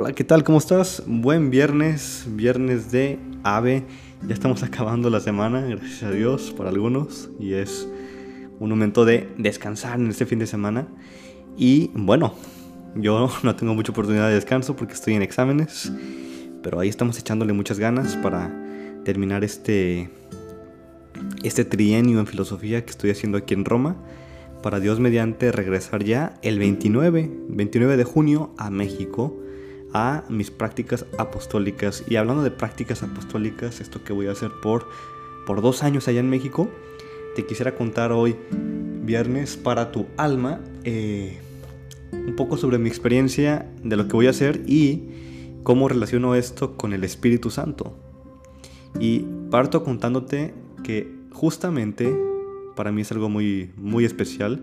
[0.00, 0.44] Hola, ¿qué tal?
[0.44, 1.02] ¿Cómo estás?
[1.08, 3.82] Buen viernes, viernes de AVE.
[4.28, 7.30] Ya estamos acabando la semana, gracias a Dios, para algunos.
[7.40, 7.88] Y es
[8.60, 10.86] un momento de descansar en este fin de semana.
[11.56, 12.34] Y bueno,
[12.94, 15.90] yo no tengo mucha oportunidad de descanso porque estoy en exámenes.
[16.62, 18.54] Pero ahí estamos echándole muchas ganas para
[19.04, 20.10] terminar este,
[21.42, 23.96] este trienio en filosofía que estoy haciendo aquí en Roma
[24.62, 29.36] para Dios mediante regresar ya el 29, 29 de junio a México
[29.92, 32.04] a mis prácticas apostólicas.
[32.08, 34.88] Y hablando de prácticas apostólicas, esto que voy a hacer por,
[35.46, 36.68] por dos años allá en México,
[37.34, 38.36] te quisiera contar hoy,
[39.02, 41.38] viernes, para tu alma, eh,
[42.12, 45.04] un poco sobre mi experiencia de lo que voy a hacer y
[45.62, 47.94] cómo relaciono esto con el Espíritu Santo.
[48.98, 52.16] Y parto contándote que justamente
[52.74, 54.62] para mí es algo muy, muy especial.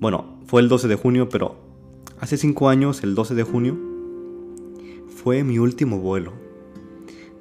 [0.00, 1.56] Bueno, fue el 12 de junio, pero
[2.20, 3.78] hace cinco años, el 12 de junio,
[5.26, 6.34] fue mi último vuelo.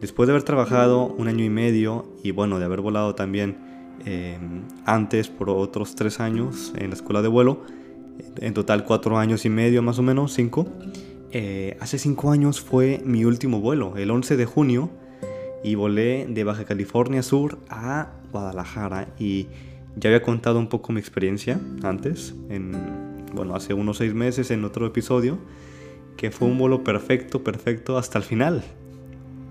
[0.01, 4.39] Después de haber trabajado un año y medio y bueno, de haber volado también eh,
[4.85, 7.61] antes por otros tres años en la escuela de vuelo,
[8.37, 10.65] en total cuatro años y medio más o menos, cinco,
[11.29, 14.89] eh, hace cinco años fue mi último vuelo, el 11 de junio,
[15.63, 19.45] y volé de Baja California Sur a Guadalajara y
[19.95, 22.71] ya había contado un poco mi experiencia antes, en,
[23.35, 25.37] bueno, hace unos seis meses en otro episodio,
[26.17, 28.63] que fue un vuelo perfecto, perfecto hasta el final.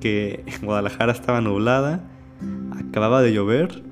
[0.00, 2.08] Que Guadalajara estaba nublada,
[2.72, 3.82] acababa de llover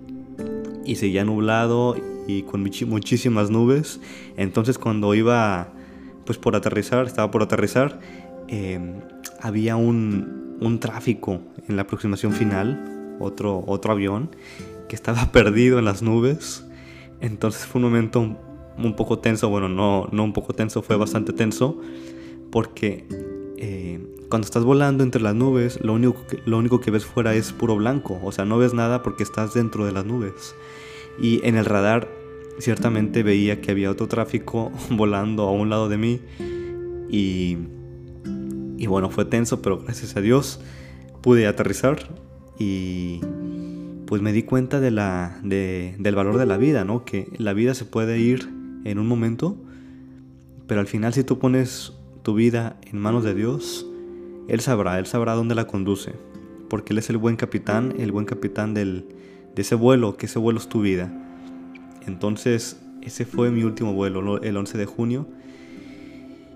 [0.84, 4.00] y seguía nublado y con muchísimas nubes.
[4.36, 5.72] Entonces cuando iba
[6.24, 7.98] pues por aterrizar, estaba por aterrizar,
[8.48, 9.00] em,
[9.40, 14.30] había un, un tráfico en la aproximación final, otro, otro avión,
[14.88, 16.66] que estaba perdido en las nubes.
[17.20, 18.36] Entonces fue un momento
[18.78, 21.80] un, poco tenso, bueno, no, no un poco tenso, fue bastante tenso,
[22.52, 23.04] porque
[23.56, 27.34] eh, cuando estás volando entre las nubes, lo único, que, lo único que ves fuera
[27.34, 30.54] es puro blanco, o sea, no ves nada porque estás dentro de las nubes.
[31.20, 32.08] Y en el radar
[32.58, 36.20] ciertamente veía que había otro tráfico volando a un lado de mí
[37.10, 37.58] y,
[38.78, 40.60] y bueno, fue tenso, pero gracias a Dios
[41.22, 42.08] pude aterrizar
[42.58, 43.20] y
[44.06, 47.04] pues me di cuenta de la, del valor de la vida, ¿no?
[47.04, 48.48] Que la vida se puede ir
[48.84, 49.56] en un momento,
[50.66, 53.86] pero al final si tú pones tu vida en manos de Dios,
[54.48, 56.14] Él sabrá, Él sabrá dónde la conduce,
[56.68, 59.06] porque Él es el buen capitán, el buen capitán del,
[59.54, 61.12] de ese vuelo, que ese vuelo es tu vida.
[62.06, 65.26] Entonces, ese fue mi último vuelo, el 11 de junio.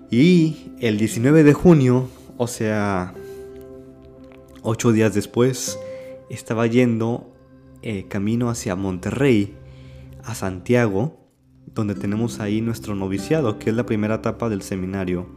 [0.09, 2.07] Y el 19 de junio,
[2.37, 3.13] o sea,
[4.61, 5.77] ocho días después,
[6.29, 7.33] estaba yendo
[7.81, 9.55] eh, camino hacia Monterrey,
[10.23, 11.17] a Santiago,
[11.73, 15.27] donde tenemos ahí nuestro noviciado, que es la primera etapa del seminario.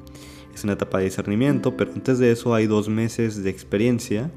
[0.55, 4.31] Es una etapa de discernimiento, pero antes de eso hay dos meses de experiencia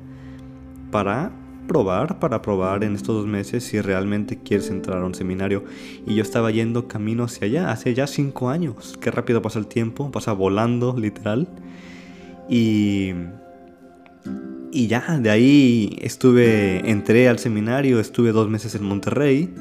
[0.92, 1.32] para
[1.68, 5.64] probar, para probar en estos dos meses si realmente quieres entrar a un seminario.
[6.06, 8.98] Y yo estaba yendo camino hacia allá, hace ya cinco años.
[9.02, 11.48] Qué rápido pasa el tiempo, pasa volando, literal.
[12.50, 13.14] Y
[14.76, 19.54] y ya, de ahí estuve, entré al seminario, estuve dos meses en Monterrey,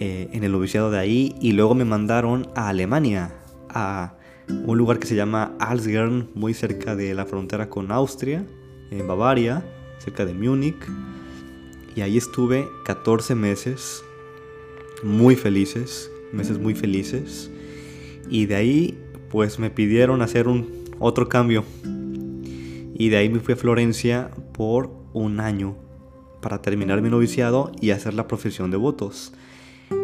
[0.00, 3.32] eh, en el noviciado de ahí, y luego me mandaron a Alemania,
[3.68, 4.14] a
[4.48, 8.46] un lugar que se llama Alsgern, muy cerca de la frontera con Austria,
[8.90, 9.64] en Bavaria,
[9.98, 10.76] cerca de Múnich.
[11.94, 14.02] Y ahí estuve 14 meses,
[15.02, 17.50] muy felices, meses muy felices.
[18.30, 18.98] Y de ahí,
[19.30, 21.64] pues me pidieron hacer un otro cambio
[22.98, 25.76] y de ahí me fui a Florencia por un año
[26.42, 29.32] para terminar mi noviciado y hacer la profesión de votos.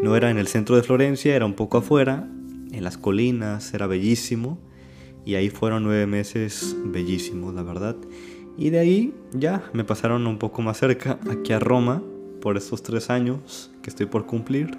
[0.02, 2.28] No era en el centro de Florencia, era un poco afuera,
[2.76, 4.58] en las colinas, era bellísimo.
[5.24, 7.96] Y ahí fueron nueve meses bellísimos, la verdad.
[8.58, 12.02] Y de ahí ya me pasaron un poco más cerca, aquí a Roma,
[12.40, 14.78] por estos tres años que estoy por cumplir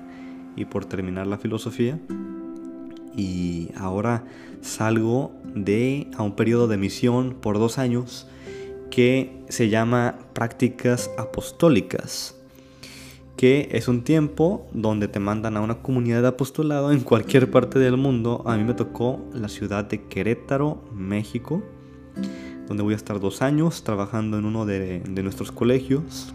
[0.56, 2.00] y por terminar la filosofía
[3.18, 4.26] y ahora
[4.62, 8.28] salgo de a un periodo de misión por dos años
[8.92, 12.35] que se llama prácticas apostólicas
[13.38, 17.80] que es un tiempo donde te mandan a una comunidad de apostolado en cualquier parte
[17.80, 18.44] del mundo.
[18.46, 21.62] A mí me tocó la ciudad de Querétaro, México,
[22.68, 26.34] donde voy a estar dos años trabajando en uno de, nuestros colegios,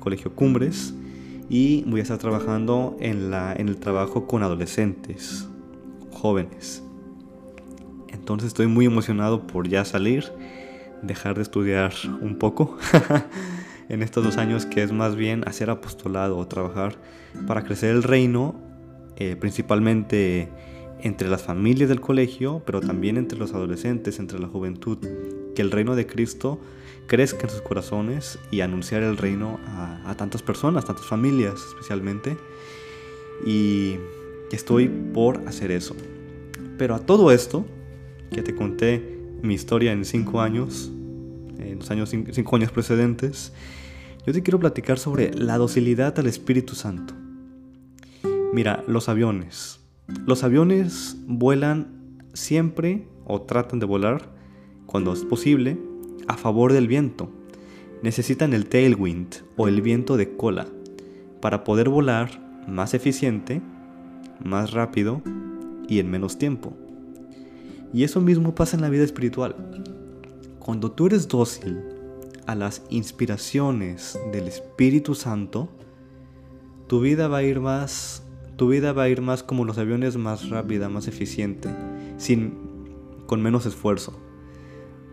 [0.00, 0.94] Colegio Cumbres,
[1.50, 5.48] y voy a estar trabajando en el trabajo con adolescentes
[6.12, 6.82] jóvenes.
[8.08, 10.32] Entonces estoy muy emocionado por ya salir,
[11.02, 12.76] dejar de estudiar un poco
[13.88, 16.96] en estos dos años que es más bien hacer apostolado o trabajar
[17.46, 18.54] para crecer el reino,
[19.16, 20.48] eh, principalmente
[21.00, 24.98] entre las familias del colegio, pero también entre los adolescentes, entre la juventud,
[25.54, 26.60] que el reino de Cristo
[27.06, 32.36] crezca en sus corazones y anunciar el reino a, tantas personas, tantas familias especialmente.
[33.46, 33.96] Y
[34.52, 35.94] estoy por hacer eso.
[36.76, 37.64] Pero a todo esto,
[38.32, 40.90] que te conté mi historia en cinco años,
[41.58, 43.52] en los años cinco años precedentes,
[44.26, 47.14] yo te quiero platicar sobre la docilidad al Espíritu Santo.
[48.52, 49.80] Mira, los aviones.
[50.26, 54.30] Los aviones vuelan siempre o tratan de volar
[54.86, 55.78] cuando es posible
[56.28, 57.30] a favor del viento.
[58.02, 60.66] Necesitan el tailwind o el viento de cola
[61.40, 63.60] para poder volar más eficiente,
[64.44, 65.22] más rápido
[65.88, 66.76] y en menos tiempo.
[67.92, 69.56] Y eso mismo pasa en la vida espiritual.
[70.68, 71.80] Cuando tú eres dócil
[72.44, 75.70] a las inspiraciones del Espíritu Santo,
[76.88, 78.22] tu vida va a ir más
[78.56, 81.70] tu vida va a ir más como los aviones más rápida, más eficiente,
[82.18, 82.52] sin
[83.26, 84.12] con menos esfuerzo.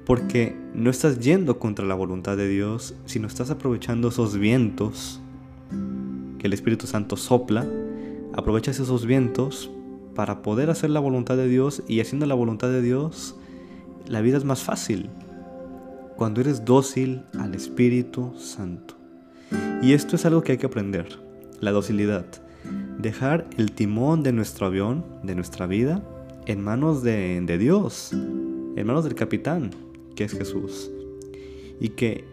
[0.05, 5.21] Porque no estás yendo contra la voluntad de Dios, sino estás aprovechando esos vientos
[6.37, 7.65] que el Espíritu Santo sopla,
[8.33, 9.71] aprovechas esos vientos
[10.15, 13.37] para poder hacer la voluntad de Dios y haciendo la voluntad de Dios,
[14.05, 15.09] la vida es más fácil
[16.15, 18.95] cuando eres dócil al Espíritu Santo.
[19.81, 21.19] Y esto es algo que hay que aprender,
[21.59, 22.25] la docilidad.
[22.99, 26.03] Dejar el timón de nuestro avión, de nuestra vida,
[26.45, 29.71] en manos de, Dios, en manos del capitán,
[30.15, 30.89] que es Jesús.
[31.79, 32.23] Y que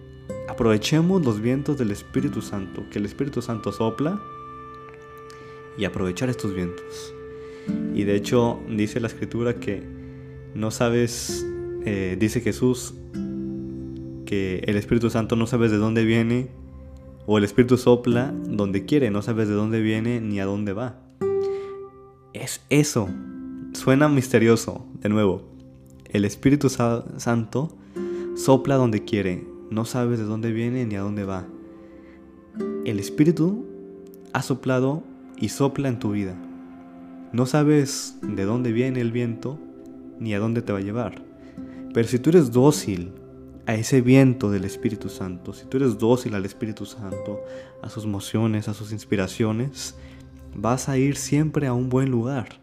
[0.49, 4.23] aprovechemos los vientos del Espíritu Santo, que el Espíritu Santo sopla
[5.77, 7.15] y aprovechar estos vientos.
[7.95, 9.83] Y de hecho dice la escritura que
[10.55, 11.47] no sabes,
[11.85, 12.95] eh, dice Jesús,
[14.33, 16.49] el Espíritu Santo no sabes de dónde viene,
[17.27, 20.97] o el Espíritu sopla donde quiere, no sabes de dónde viene ni a dónde va.
[22.33, 23.09] Es eso.
[23.75, 25.43] Suena misterioso, de nuevo.
[26.11, 27.77] El Espíritu Santo
[28.35, 31.47] sopla donde quiere, no sabes de dónde viene ni a dónde va.
[32.85, 33.67] El Espíritu
[34.33, 35.03] ha soplado
[35.39, 36.35] y sopla en tu vida.
[37.33, 39.59] No sabes de dónde viene el viento
[40.19, 41.23] ni a dónde te va a llevar.
[41.95, 43.13] Pero si tú eres dócil
[43.67, 47.41] a ese viento del Espíritu Santo, si tú eres dócil al Espíritu Santo,
[47.81, 49.95] a sus mociones, a sus inspiraciones,
[50.55, 52.61] vas a ir siempre a un buen lugar.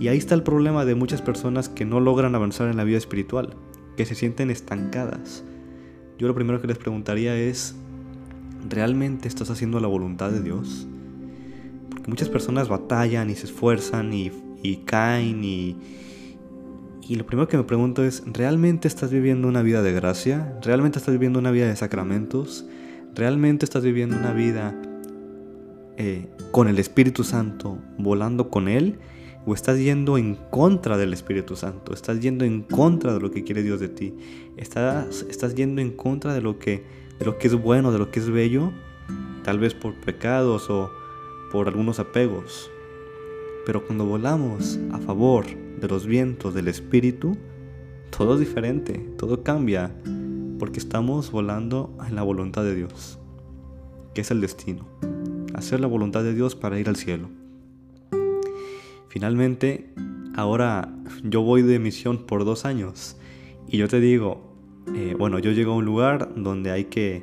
[0.00, 2.98] Y ahí está el problema de muchas personas que no logran avanzar en la vida
[2.98, 3.54] espiritual,
[3.96, 5.44] que se sienten estancadas.
[6.18, 7.74] Yo lo primero que les preguntaría es,
[8.68, 10.86] ¿realmente estás haciendo la voluntad de Dios?
[11.90, 14.30] Porque muchas personas batallan y se esfuerzan y,
[14.62, 15.76] y caen y,
[17.10, 20.56] y lo primero que me pregunto es, ¿realmente estás viviendo una vida de gracia?
[20.62, 22.66] ¿Realmente estás viviendo una vida de sacramentos?
[23.16, 24.80] ¿Realmente estás viviendo una vida
[25.96, 29.00] eh, con el Espíritu Santo, volando con Él?
[29.44, 31.94] ¿O estás yendo en contra del Espíritu Santo?
[31.94, 34.14] ¿Estás yendo en contra de lo que quiere Dios de ti?
[34.56, 36.84] ¿Estás, estás yendo en contra de lo, que,
[37.18, 38.70] de lo que es bueno, de lo que es bello?
[39.42, 40.92] Tal vez por pecados o
[41.50, 42.70] por algunos apegos.
[43.66, 45.46] Pero cuando volamos a favor
[45.80, 47.36] de los vientos del Espíritu,
[48.16, 49.90] todo es diferente, todo cambia,
[50.58, 53.18] porque estamos volando en la voluntad de Dios,
[54.14, 54.86] que es el destino,
[55.54, 57.28] hacer la voluntad de Dios para ir al cielo.
[59.08, 59.92] Finalmente,
[60.36, 63.16] ahora yo voy de misión por dos años
[63.66, 64.54] y yo te digo,
[64.94, 67.22] eh, bueno, yo llego a un lugar donde hay que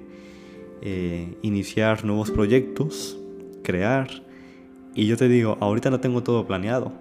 [0.81, 3.19] eh, iniciar nuevos proyectos,
[3.63, 4.23] crear,
[4.95, 6.91] y yo te digo, ahorita no tengo todo planeado,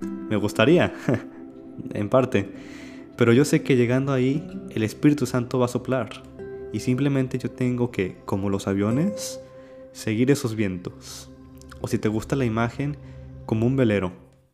[0.00, 0.92] me gustaría,
[1.94, 2.48] en parte.
[3.16, 6.22] Pero yo sé que llegando ahí, el Espíritu Santo va a soplar.
[6.72, 9.40] Y simplemente yo tengo que, como los aviones,
[9.92, 11.30] seguir esos vientos.
[11.80, 12.96] O si te gusta la imagen,
[13.46, 14.12] como un velero.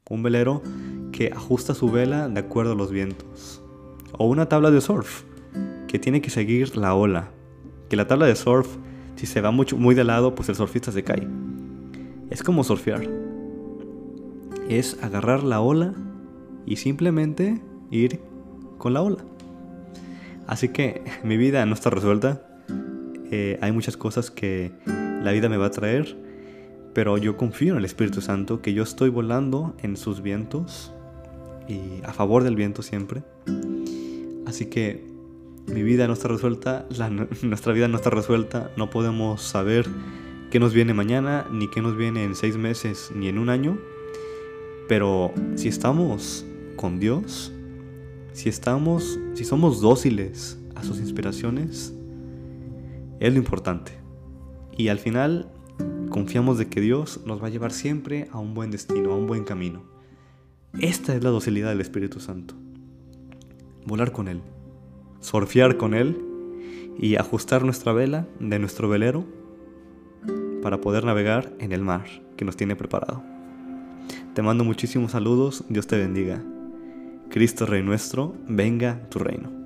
[0.09, 0.63] Un velero
[1.13, 3.63] que ajusta su vela de acuerdo a los vientos.
[4.17, 5.25] O una tabla de surf,
[5.89, 7.31] que tiene que seguir la ola.
[7.89, 8.69] Que la tabla de surf,
[9.17, 11.27] si se va mucho, muy de lado, pues el surfista se cae.
[12.31, 13.24] Es como surfear
[14.69, 15.95] es agarrar la ola
[16.67, 18.21] y simplemente ir
[18.79, 19.25] con la ola.
[20.47, 22.47] Así que mi vida no está resuelta.
[23.31, 24.73] Eh, hay muchas cosas que
[25.23, 26.17] la vida me va a traer.
[26.93, 30.93] Pero yo confío en el Espíritu Santo que yo estoy volando en sus vientos
[31.69, 33.25] y a favor del viento siempre.
[34.47, 35.05] Así que
[35.67, 36.87] mi vida no está resuelta,
[37.43, 39.87] nuestra vida no está resuelta, no podemos saber
[40.51, 43.79] qué nos viene mañana, ni qué nos viene en seis meses, ni en un año.
[44.89, 46.45] Pero si estamos
[46.77, 47.53] con Dios,
[48.33, 51.95] si estamos, si somos dóciles a sus inspiraciones,
[53.21, 53.93] es lo importante.
[54.77, 55.51] Y al final
[56.11, 59.27] confiamos de que Dios nos va a llevar siempre a un buen destino, a un
[59.27, 59.85] buen camino.
[60.81, 62.55] Esta es la docilidad del Espíritu Santo.
[63.87, 64.43] Volar con Él,
[65.21, 66.21] surfear con Él
[66.99, 69.25] y ajustar nuestra vela de nuestro velero
[70.63, 73.34] para poder navegar en el mar que nos tiene preparado.
[74.35, 76.43] Te mando muchísimos saludos, Dios te bendiga.
[77.31, 79.64] Cristo Rey nuestro, venga tu reino.